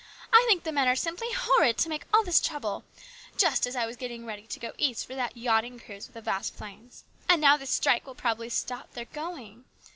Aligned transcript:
I 0.33 0.43
think 0.49 0.63
the 0.63 0.71
men 0.71 0.87
are 0.87 0.95
simply 0.95 1.31
horrid 1.31 1.77
to 1.77 1.87
make 1.87 2.05
all 2.11 2.23
this 2.23 2.41
trouble 2.41 2.83
just 3.37 3.67
as 3.67 3.75
I 3.75 3.85
was 3.85 3.95
getting 3.95 4.25
ready 4.25 4.47
to 4.47 4.59
go 4.59 4.73
East 4.75 5.05
for 5.05 5.13
that 5.13 5.37
yachting 5.37 5.79
cruise 5.79 6.07
with 6.07 6.15
the 6.15 6.23
Vasplaines; 6.27 7.03
and 7.29 7.39
now 7.39 7.55
this 7.55 7.69
strike 7.69 8.07
will 8.07 8.15
probably 8.15 8.49
stop 8.49 8.93
their 8.93 9.05
going. 9.05 9.63